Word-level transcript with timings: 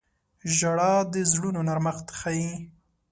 •ژړا 0.57 0.93
د 1.13 1.15
زړونو 1.31 1.59
نرمښت 1.67 2.07
ښيي. 2.19 2.49